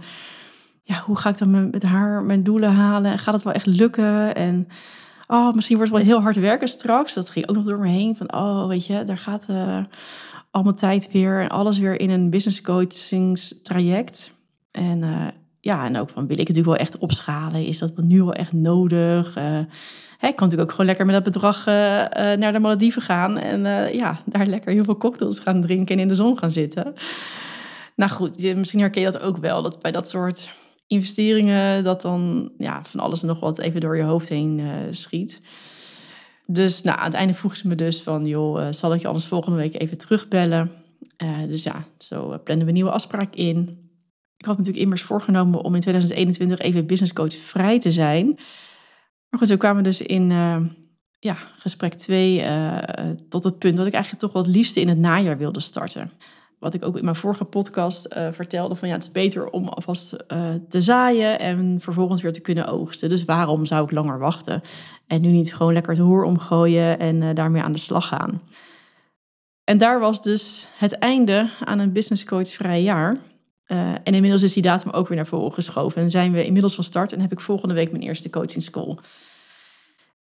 ja, 0.83 1.03
hoe 1.07 1.17
ga 1.17 1.29
ik 1.29 1.39
dan 1.39 1.71
met 1.71 1.83
haar 1.83 2.23
mijn 2.23 2.43
doelen 2.43 2.73
halen? 2.73 3.19
Gaat 3.19 3.35
het 3.35 3.43
wel 3.43 3.53
echt 3.53 3.67
lukken? 3.67 4.35
En 4.35 4.69
oh, 5.27 5.53
misschien 5.53 5.77
wordt 5.77 5.93
het 5.93 6.01
wel 6.01 6.11
heel 6.11 6.23
hard 6.23 6.37
werken 6.37 6.69
straks. 6.69 7.15
Dat 7.15 7.31
ging 7.31 7.49
ook 7.49 7.57
nog 7.57 7.65
door 7.65 7.79
me 7.79 7.89
heen. 7.89 8.17
Van 8.17 8.35
oh, 8.35 8.67
weet 8.67 8.87
je, 8.87 9.05
daar 9.05 9.19
gaat 9.19 9.47
uh, 9.51 9.79
al 10.51 10.62
mijn 10.62 10.75
tijd 10.75 11.12
weer 11.12 11.41
en 11.41 11.49
alles 11.49 11.79
weer 11.79 12.01
in 12.01 12.11
een 12.11 12.31
business 12.31 12.61
coachingstraject. 12.61 14.31
En 14.71 15.03
uh, 15.03 15.27
ja, 15.64 15.85
en 15.85 15.99
ook 15.99 16.11
van 16.11 16.26
wil 16.26 16.38
ik 16.38 16.49
natuurlijk 16.49 16.76
wel 16.76 16.87
echt 16.87 16.99
opschalen? 16.99 17.66
Is 17.66 17.78
dat 17.78 17.97
nu 17.97 18.23
wel 18.23 18.33
echt 18.33 18.52
nodig? 18.52 19.37
Uh, 19.37 19.45
hè, 20.19 20.28
ik 20.28 20.37
kan 20.37 20.49
natuurlijk 20.49 20.62
ook 20.62 20.71
gewoon 20.71 20.87
lekker 20.87 21.07
met 21.07 21.14
dat 21.14 21.25
bedrag 21.25 21.59
uh, 21.59 21.75
naar 22.14 22.52
de 22.52 22.59
Malediven 22.59 23.02
gaan. 23.02 23.38
En 23.38 23.95
ja, 23.95 24.21
daar 24.26 24.47
lekker 24.47 24.73
heel 24.73 24.85
veel 24.85 24.97
cocktails 24.97 25.38
gaan 25.38 25.61
drinken 25.61 25.95
en 25.95 26.02
in 26.02 26.09
de 26.09 26.14
zon 26.14 26.38
gaan 26.38 26.50
zitten. 26.50 26.95
Nou 27.97 28.11
goed, 28.11 28.54
misschien 28.57 28.81
herken 28.81 29.02
je 29.02 29.11
dat 29.11 29.23
ook 29.23 29.37
wel. 29.37 29.62
Dat 29.62 29.83
bij 29.83 29.90
dat 29.90 30.09
soort 30.09 30.50
investeringen, 30.87 31.85
dat 31.85 32.00
dan 32.00 32.52
ja, 32.59 32.85
van 32.85 33.00
alles 33.00 33.23
nog 33.23 33.40
wat 33.40 33.59
even 33.59 33.81
door 33.81 33.97
je 33.97 34.02
hoofd 34.02 34.28
heen 34.28 34.61
schiet. 34.90 35.40
Dus 36.47 36.83
nou, 36.83 36.99
aan 36.99 37.04
het 37.04 37.14
einde 37.14 37.35
vroeg 37.35 37.57
ze 37.57 37.69
me 37.69 37.75
dus 37.75 38.02
van, 38.02 38.26
joh, 38.26 38.66
zal 38.71 38.95
ik 38.95 39.00
je 39.00 39.07
anders 39.07 39.26
volgende 39.26 39.59
week 39.59 39.81
even 39.81 39.99
terugbellen? 39.99 40.71
dus 41.49 41.62
ja, 41.62 41.85
zo 41.99 42.40
plannen 42.45 42.64
we 42.64 42.66
een 42.66 42.73
nieuwe 42.73 42.90
afspraak 42.90 43.35
in. 43.35 43.82
Ik 44.43 44.49
had 44.49 44.57
natuurlijk 44.57 44.85
immers 44.85 45.03
voorgenomen 45.03 45.61
om 45.61 45.75
in 45.75 45.81
2021 45.81 46.59
even 46.59 46.87
business 46.87 47.13
coach 47.13 47.35
vrij 47.35 47.79
te 47.79 47.93
zijn. 47.93 48.27
Maar 49.29 49.41
goed, 49.41 49.49
zo 49.49 49.57
kwamen 49.57 49.83
we 49.83 49.89
dus 49.89 50.01
in 50.01 50.31
uh, 50.31 50.57
ja, 51.19 51.37
gesprek 51.59 51.95
2 51.95 52.43
uh, 52.43 52.79
tot 53.29 53.45
het 53.45 53.59
punt 53.59 53.77
dat 53.77 53.87
ik 53.87 53.93
eigenlijk 53.93 54.23
toch 54.23 54.33
wel 54.33 54.43
het 54.43 54.55
liefste 54.55 54.81
in 54.81 54.89
het 54.89 54.99
najaar 54.99 55.39
wilde 55.39 55.61
starten. 55.61 56.11
Wat 56.59 56.75
ik 56.75 56.85
ook 56.85 56.97
in 56.97 57.05
mijn 57.05 57.17
vorige 57.17 57.45
podcast 57.45 58.15
uh, 58.17 58.29
vertelde, 58.31 58.75
van 58.75 58.89
ja, 58.89 58.95
het 58.95 59.03
is 59.03 59.11
beter 59.11 59.51
om 59.51 59.69
alvast 59.69 60.25
te 60.69 60.83
zaaien 60.83 61.39
en 61.39 61.81
vervolgens 61.81 62.23
weer 62.23 62.33
te 62.33 62.41
kunnen 62.41 62.67
oogsten. 62.67 63.09
Dus 63.09 63.25
waarom 63.25 63.65
zou 63.65 63.85
ik 63.85 63.91
langer 63.91 64.19
wachten? 64.19 64.61
En 65.07 65.21
nu 65.21 65.29
niet 65.29 65.55
gewoon 65.55 65.73
lekker 65.73 65.93
het 65.93 66.03
hoer 66.03 66.25
omgooien 66.25 66.99
en 66.99 67.35
daarmee 67.35 67.63
aan 67.63 67.73
de 67.73 67.79
slag 67.79 68.09
gaan. 68.09 68.41
En 69.65 69.79
daar 69.79 70.01
was 70.01 70.23
dus 70.23 70.67
het 70.79 70.93
einde 70.93 71.51
aan 71.65 71.79
een 71.79 71.93
business 71.93 72.25
coach 72.25 72.49
vrij 72.49 72.83
jaar. 72.83 73.17
Uh, 73.73 73.79
en 73.79 74.14
inmiddels 74.14 74.43
is 74.43 74.52
die 74.52 74.62
datum 74.62 74.91
ook 74.91 75.09
weer 75.09 75.17
naar 75.17 75.26
voren 75.26 75.52
geschoven. 75.52 76.02
En 76.02 76.11
zijn 76.11 76.33
we 76.33 76.45
inmiddels 76.45 76.75
van 76.75 76.85
start 76.85 77.12
en 77.12 77.21
heb 77.21 77.33
ik 77.33 77.41
volgende 77.41 77.75
week 77.75 77.91
mijn 77.91 78.02
eerste 78.02 78.31
coaching 78.31 78.62
school. 78.62 78.99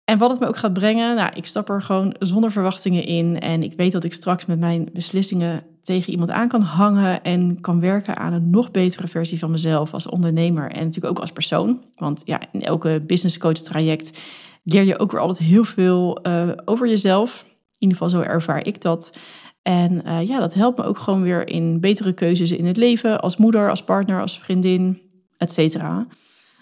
En 0.05 0.17
wat 0.17 0.29
het 0.29 0.39
me 0.39 0.47
ook 0.47 0.57
gaat 0.57 0.73
brengen, 0.73 1.15
nou, 1.15 1.31
ik 1.33 1.45
stap 1.45 1.69
er 1.69 1.81
gewoon 1.81 2.15
zonder 2.19 2.51
verwachtingen 2.51 3.05
in. 3.05 3.39
En 3.39 3.63
ik 3.63 3.73
weet 3.73 3.91
dat 3.91 4.03
ik 4.03 4.13
straks 4.13 4.45
met 4.45 4.59
mijn 4.59 4.89
beslissingen 4.93 5.63
tegen 5.81 6.11
iemand 6.11 6.31
aan 6.31 6.47
kan 6.47 6.61
hangen 6.61 7.23
en 7.23 7.61
kan 7.61 7.79
werken 7.79 8.17
aan 8.17 8.33
een 8.33 8.49
nog 8.49 8.71
betere 8.71 9.07
versie 9.07 9.39
van 9.39 9.51
mezelf 9.51 9.93
als 9.93 10.07
ondernemer 10.07 10.71
en 10.71 10.83
natuurlijk 10.83 11.13
ook 11.13 11.19
als 11.19 11.31
persoon. 11.31 11.83
Want 11.95 12.21
ja, 12.25 12.41
in 12.51 12.61
elke 12.61 13.03
business 13.07 13.37
coach 13.37 13.57
traject 13.57 14.19
leer 14.63 14.83
je 14.83 14.99
ook 14.99 15.11
weer 15.11 15.21
altijd 15.21 15.47
heel 15.47 15.63
veel 15.63 16.19
uh, 16.27 16.51
over 16.65 16.87
jezelf. 16.87 17.45
In 17.47 17.87
ieder 17.87 17.97
geval 17.97 18.09
zo 18.21 18.29
ervaar 18.29 18.65
ik 18.65 18.81
dat. 18.81 19.17
En 19.61 20.01
uh, 20.05 20.27
ja, 20.27 20.39
dat 20.39 20.53
helpt 20.53 20.77
me 20.77 20.83
ook 20.83 20.97
gewoon 20.97 21.21
weer 21.21 21.47
in 21.47 21.79
betere 21.79 22.13
keuzes 22.13 22.51
in 22.51 22.65
het 22.65 22.77
leven, 22.77 23.21
als 23.21 23.37
moeder, 23.37 23.69
als 23.69 23.83
partner, 23.83 24.21
als 24.21 24.39
vriendin, 24.39 25.01
et 25.37 25.51
cetera. 25.51 26.07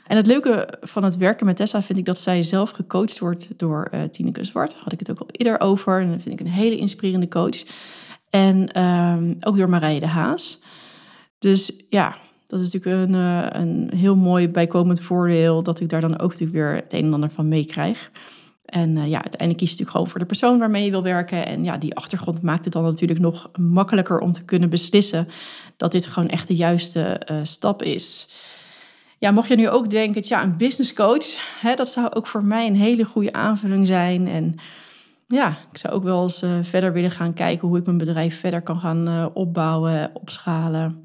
En 0.07 0.17
het 0.17 0.27
leuke 0.27 0.77
van 0.81 1.03
het 1.03 1.17
werken 1.17 1.45
met 1.45 1.55
Tessa 1.55 1.81
vind 1.81 1.99
ik 1.99 2.05
dat 2.05 2.19
zij 2.19 2.43
zelf 2.43 2.69
gecoacht 2.69 3.19
wordt 3.19 3.47
door 3.57 3.87
uh, 3.93 4.03
Tineke 4.03 4.43
Zwart. 4.43 4.73
Had 4.73 4.91
ik 4.91 4.99
het 4.99 5.11
ook 5.11 5.19
al 5.19 5.27
eerder 5.31 5.59
over. 5.59 6.01
En 6.01 6.11
dat 6.11 6.21
vind 6.21 6.39
ik 6.39 6.45
een 6.45 6.51
hele 6.51 6.77
inspirerende 6.77 7.27
coach. 7.27 7.63
En 8.29 8.81
um, 8.83 9.37
ook 9.39 9.57
door 9.57 9.69
Marije 9.69 9.99
de 9.99 10.07
Haas. 10.07 10.61
Dus 11.39 11.73
ja, 11.89 12.15
dat 12.47 12.59
is 12.59 12.71
natuurlijk 12.71 13.07
een, 13.09 13.15
uh, 13.15 13.47
een 13.49 13.91
heel 13.95 14.15
mooi 14.15 14.49
bijkomend 14.49 15.01
voordeel 15.01 15.63
dat 15.63 15.79
ik 15.79 15.89
daar 15.89 16.01
dan 16.01 16.19
ook 16.19 16.29
natuurlijk 16.29 16.57
weer 16.57 16.73
het 16.73 16.93
een 16.93 17.05
en 17.05 17.13
ander 17.13 17.31
van 17.31 17.47
meekrijg. 17.47 18.11
En 18.69 18.89
uh, 18.89 19.07
ja, 19.07 19.21
uiteindelijk 19.21 19.57
kies 19.57 19.69
je 19.69 19.75
natuurlijk 19.75 19.89
gewoon 19.89 20.07
voor 20.07 20.19
de 20.19 20.25
persoon 20.25 20.59
waarmee 20.59 20.83
je 20.83 20.91
wil 20.91 21.03
werken. 21.03 21.45
En 21.45 21.63
ja, 21.63 21.77
die 21.77 21.95
achtergrond 21.95 22.41
maakt 22.41 22.63
het 22.63 22.73
dan 22.73 22.83
natuurlijk 22.83 23.19
nog 23.19 23.49
makkelijker 23.59 24.19
om 24.19 24.31
te 24.31 24.45
kunnen 24.45 24.69
beslissen 24.69 25.27
dat 25.77 25.91
dit 25.91 26.05
gewoon 26.05 26.29
echt 26.29 26.47
de 26.47 26.55
juiste 26.55 27.21
uh, 27.31 27.37
stap 27.43 27.83
is. 27.83 28.27
Ja, 29.17 29.31
mocht 29.31 29.47
je 29.47 29.55
nu 29.55 29.69
ook 29.69 29.89
denken, 29.89 30.21
ja, 30.25 30.43
een 30.43 30.57
business 30.57 30.93
coach, 30.93 31.59
hè, 31.61 31.75
dat 31.75 31.89
zou 31.89 32.13
ook 32.13 32.27
voor 32.27 32.43
mij 32.43 32.67
een 32.67 32.75
hele 32.75 33.03
goede 33.03 33.33
aanvulling 33.33 33.87
zijn. 33.87 34.27
En 34.27 34.55
ja, 35.27 35.57
ik 35.71 35.77
zou 35.77 35.93
ook 35.93 36.03
wel 36.03 36.23
eens 36.23 36.43
uh, 36.43 36.51
verder 36.61 36.93
willen 36.93 37.11
gaan 37.11 37.33
kijken 37.33 37.67
hoe 37.67 37.77
ik 37.77 37.85
mijn 37.85 37.97
bedrijf 37.97 38.39
verder 38.39 38.61
kan 38.61 38.79
gaan 38.79 39.33
opbouwen, 39.33 40.11
opschalen. 40.13 41.03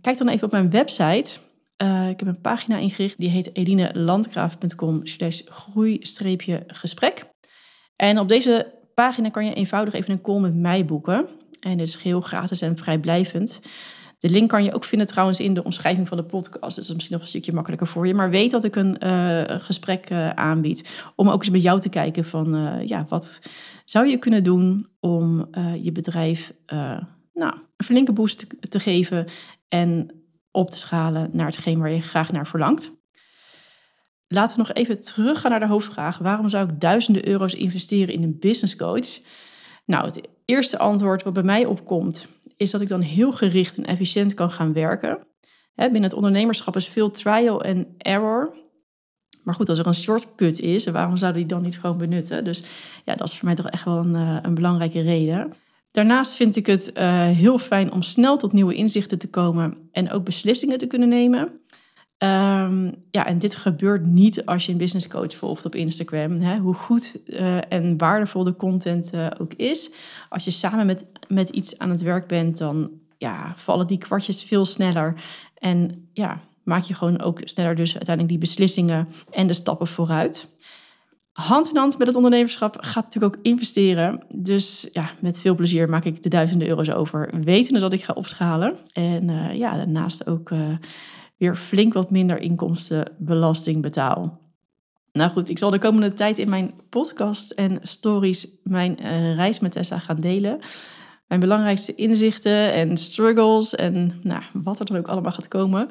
kijk 0.00 0.18
dan 0.18 0.28
even 0.28 0.46
op 0.46 0.52
mijn 0.52 0.70
website 0.70 1.38
uh, 1.82 2.08
ik 2.08 2.18
heb 2.18 2.28
een 2.28 2.40
pagina 2.40 2.76
ingericht, 2.76 3.18
die 3.18 3.30
heet 3.30 3.56
edinelandgraaf.com 3.56 5.06
slash 5.06 5.40
groei-gesprek. 5.44 7.24
En 7.96 8.18
op 8.18 8.28
deze 8.28 8.74
pagina 8.94 9.30
kan 9.30 9.44
je 9.44 9.52
eenvoudig 9.52 9.94
even 9.94 10.12
een 10.12 10.20
call 10.20 10.40
met 10.40 10.54
mij 10.54 10.84
boeken. 10.84 11.26
En 11.60 11.76
dit 11.76 11.86
is 11.86 11.94
geheel 11.94 12.20
gratis 12.20 12.60
en 12.60 12.76
vrijblijvend. 12.76 13.60
De 14.18 14.30
link 14.30 14.48
kan 14.48 14.64
je 14.64 14.74
ook 14.74 14.84
vinden 14.84 15.06
trouwens 15.06 15.40
in 15.40 15.54
de 15.54 15.64
omschrijving 15.64 16.08
van 16.08 16.16
de 16.16 16.24
podcast. 16.24 16.62
Dus 16.62 16.74
dat 16.74 16.84
is 16.84 16.92
misschien 16.94 17.12
nog 17.12 17.22
een 17.22 17.28
stukje 17.28 17.52
makkelijker 17.52 17.86
voor 17.86 18.06
je. 18.06 18.14
Maar 18.14 18.30
weet 18.30 18.50
dat 18.50 18.64
ik 18.64 18.76
een 18.76 18.96
uh, 19.04 19.42
gesprek 19.46 20.10
uh, 20.10 20.30
aanbied. 20.30 21.10
Om 21.16 21.28
ook 21.28 21.40
eens 21.40 21.50
met 21.50 21.62
jou 21.62 21.80
te 21.80 21.88
kijken 21.88 22.24
van... 22.24 22.80
Ja, 22.86 23.06
wat 23.08 23.40
zou 23.84 24.06
je 24.06 24.16
kunnen 24.16 24.44
doen 24.44 24.88
om 25.00 25.48
je 25.82 25.92
bedrijf... 25.92 26.52
nou, 27.32 27.54
een 27.76 27.84
flinke 27.84 28.12
boost 28.12 28.46
te 28.70 28.80
geven... 28.80 29.26
En 29.68 30.19
op 30.50 30.70
te 30.70 30.78
schalen 30.78 31.30
naar 31.32 31.46
hetgeen 31.46 31.78
waar 31.78 31.92
je 31.92 32.00
graag 32.00 32.32
naar 32.32 32.46
verlangt. 32.46 32.98
Laten 34.26 34.56
we 34.56 34.62
nog 34.62 34.72
even 34.72 35.00
teruggaan 35.00 35.50
naar 35.50 35.60
de 35.60 35.66
hoofdvraag. 35.66 36.18
Waarom 36.18 36.48
zou 36.48 36.68
ik 36.68 36.80
duizenden 36.80 37.28
euro's 37.28 37.54
investeren 37.54 38.14
in 38.14 38.22
een 38.22 38.38
business 38.38 38.76
coach? 38.76 39.18
Nou, 39.86 40.04
het 40.04 40.28
eerste 40.44 40.78
antwoord 40.78 41.22
wat 41.22 41.32
bij 41.32 41.42
mij 41.42 41.64
opkomt, 41.64 42.26
is 42.56 42.70
dat 42.70 42.80
ik 42.80 42.88
dan 42.88 43.00
heel 43.00 43.32
gericht 43.32 43.76
en 43.76 43.86
efficiënt 43.86 44.34
kan 44.34 44.50
gaan 44.50 44.72
werken. 44.72 45.26
binnen 45.74 46.02
het 46.02 46.12
ondernemerschap 46.12 46.76
is 46.76 46.88
veel 46.88 47.10
trial 47.10 47.62
and 47.62 47.86
error. 47.98 48.54
Maar 49.42 49.54
goed, 49.54 49.68
als 49.68 49.78
er 49.78 49.86
een 49.86 49.94
shortcut 49.94 50.60
is, 50.60 50.86
waarom 50.86 51.16
zouden 51.16 51.40
die 51.40 51.50
dan 51.50 51.62
niet 51.62 51.80
gewoon 51.80 51.98
benutten? 51.98 52.44
Dus 52.44 52.62
ja, 53.04 53.14
dat 53.14 53.28
is 53.28 53.36
voor 53.36 53.44
mij 53.44 53.54
toch 53.54 53.68
echt 53.68 53.84
wel 53.84 53.98
een, 53.98 54.14
eh, 54.14 54.38
een 54.42 54.54
belangrijke 54.54 55.00
reden. 55.00 55.52
Daarnaast 55.90 56.34
vind 56.36 56.56
ik 56.56 56.66
het 56.66 56.90
uh, 56.94 57.24
heel 57.24 57.58
fijn 57.58 57.92
om 57.92 58.02
snel 58.02 58.36
tot 58.36 58.52
nieuwe 58.52 58.74
inzichten 58.74 59.18
te 59.18 59.30
komen 59.30 59.88
en 59.92 60.10
ook 60.10 60.24
beslissingen 60.24 60.78
te 60.78 60.86
kunnen 60.86 61.08
nemen. 61.08 61.60
Um, 62.22 62.94
ja, 63.10 63.26
en 63.26 63.38
dit 63.38 63.56
gebeurt 63.56 64.06
niet 64.06 64.46
als 64.46 64.66
je 64.66 64.72
een 64.72 64.78
business 64.78 65.08
coach 65.08 65.34
volgt 65.34 65.64
op 65.64 65.74
Instagram. 65.74 66.40
Hè? 66.40 66.58
Hoe 66.58 66.74
goed 66.74 67.16
uh, 67.26 67.72
en 67.72 67.98
waardevol 67.98 68.44
de 68.44 68.56
content 68.56 69.14
uh, 69.14 69.26
ook 69.38 69.54
is. 69.54 69.92
Als 70.28 70.44
je 70.44 70.50
samen 70.50 70.86
met, 70.86 71.06
met 71.28 71.48
iets 71.48 71.78
aan 71.78 71.90
het 71.90 72.02
werk 72.02 72.26
bent, 72.26 72.58
dan 72.58 72.90
ja, 73.18 73.54
vallen 73.56 73.86
die 73.86 73.98
kwartjes 73.98 74.42
veel 74.42 74.64
sneller. 74.64 75.14
En 75.54 76.08
ja, 76.12 76.40
maak 76.62 76.82
je 76.82 76.94
gewoon 76.94 77.20
ook 77.20 77.40
sneller 77.44 77.74
dus 77.74 77.94
uiteindelijk 77.94 78.28
die 78.28 78.48
beslissingen 78.48 79.08
en 79.30 79.46
de 79.46 79.54
stappen 79.54 79.86
vooruit 79.86 80.48
hand 81.40 81.68
in 81.68 81.76
hand 81.76 81.98
met 81.98 82.06
het 82.06 82.16
ondernemerschap 82.16 82.76
gaat 82.80 83.04
natuurlijk 83.04 83.36
ook 83.36 83.42
investeren. 83.42 84.22
Dus 84.34 84.88
ja, 84.92 85.10
met 85.20 85.40
veel 85.40 85.54
plezier 85.54 85.88
maak 85.88 86.04
ik 86.04 86.22
de 86.22 86.28
duizenden 86.28 86.68
euro's 86.68 86.90
over, 86.90 87.30
wetende 87.44 87.80
dat 87.80 87.92
ik 87.92 88.04
ga 88.04 88.12
opschalen. 88.12 88.76
En 88.92 89.28
uh, 89.28 89.54
ja, 89.54 89.76
daarnaast 89.76 90.26
ook 90.26 90.50
uh, 90.50 90.76
weer 91.36 91.56
flink 91.56 91.92
wat 91.92 92.10
minder 92.10 92.38
inkomstenbelasting 92.38 93.82
betaal. 93.82 94.40
Nou 95.12 95.30
goed, 95.30 95.48
ik 95.48 95.58
zal 95.58 95.70
de 95.70 95.78
komende 95.78 96.14
tijd 96.14 96.38
in 96.38 96.48
mijn 96.48 96.72
podcast 96.88 97.50
en 97.50 97.78
stories 97.82 98.48
mijn 98.62 98.96
uh, 99.02 99.34
reis 99.34 99.58
met 99.58 99.72
Tessa 99.72 99.98
gaan 99.98 100.20
delen. 100.20 100.58
Mijn 101.26 101.40
belangrijkste 101.40 101.94
inzichten 101.94 102.72
en 102.72 102.96
struggles 102.96 103.74
en 103.74 104.20
nou, 104.22 104.42
wat 104.52 104.78
er 104.78 104.86
dan 104.86 104.96
ook 104.96 105.08
allemaal 105.08 105.32
gaat 105.32 105.48
komen. 105.48 105.88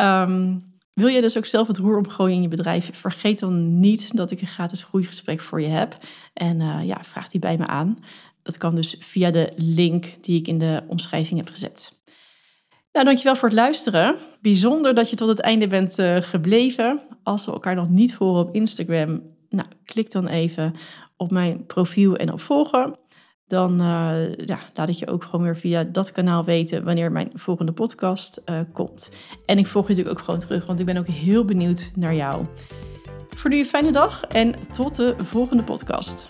Um, 0.00 0.73
wil 0.94 1.08
je 1.08 1.20
dus 1.20 1.36
ook 1.36 1.46
zelf 1.46 1.66
het 1.66 1.78
roer 1.78 1.96
omgooien 1.96 2.36
in 2.36 2.42
je 2.42 2.48
bedrijf? 2.48 2.90
Vergeet 2.92 3.38
dan 3.38 3.80
niet 3.80 4.16
dat 4.16 4.30
ik 4.30 4.40
een 4.40 4.46
gratis 4.46 4.82
groeigesprek 4.82 5.40
voor 5.40 5.60
je 5.60 5.68
heb. 5.68 5.96
En 6.34 6.60
uh, 6.60 6.78
ja, 6.84 6.98
vraag 7.02 7.28
die 7.28 7.40
bij 7.40 7.56
me 7.56 7.66
aan. 7.66 7.98
Dat 8.42 8.58
kan 8.58 8.74
dus 8.74 8.96
via 9.00 9.30
de 9.30 9.52
link 9.56 10.14
die 10.20 10.38
ik 10.38 10.48
in 10.48 10.58
de 10.58 10.82
omschrijving 10.86 11.38
heb 11.38 11.48
gezet. 11.48 11.92
Nou, 12.92 13.06
dankjewel 13.06 13.36
voor 13.36 13.48
het 13.48 13.58
luisteren. 13.58 14.16
Bijzonder 14.40 14.94
dat 14.94 15.10
je 15.10 15.16
tot 15.16 15.28
het 15.28 15.40
einde 15.40 15.66
bent 15.66 15.98
uh, 15.98 16.16
gebleven. 16.16 17.00
Als 17.22 17.46
we 17.46 17.52
elkaar 17.52 17.74
nog 17.74 17.88
niet 17.88 18.14
volgen 18.14 18.40
op 18.40 18.54
Instagram, 18.54 19.22
nou, 19.48 19.68
klik 19.84 20.10
dan 20.10 20.28
even 20.28 20.74
op 21.16 21.30
mijn 21.30 21.66
profiel 21.66 22.16
en 22.16 22.32
op 22.32 22.40
volgen 22.40 22.98
dan 23.46 23.80
uh, 23.80 24.34
ja, 24.34 24.58
laat 24.74 24.88
ik 24.88 24.94
je 24.94 25.06
ook 25.06 25.24
gewoon 25.24 25.44
weer 25.44 25.56
via 25.56 25.84
dat 25.84 26.12
kanaal 26.12 26.44
weten 26.44 26.84
wanneer 26.84 27.12
mijn 27.12 27.30
volgende 27.34 27.72
podcast 27.72 28.42
uh, 28.46 28.60
komt. 28.72 29.10
En 29.46 29.58
ik 29.58 29.66
volg 29.66 29.84
je 29.84 29.90
natuurlijk 29.90 30.18
ook 30.18 30.24
gewoon 30.24 30.40
terug, 30.40 30.66
want 30.66 30.80
ik 30.80 30.86
ben 30.86 30.96
ook 30.96 31.06
heel 31.06 31.44
benieuwd 31.44 31.90
naar 31.94 32.14
jou. 32.14 32.44
Voor 33.28 33.50
nu 33.50 33.58
een 33.58 33.66
fijne 33.66 33.92
dag 33.92 34.24
en 34.24 34.54
tot 34.72 34.94
de 34.94 35.14
volgende 35.18 35.62
podcast. 35.62 36.28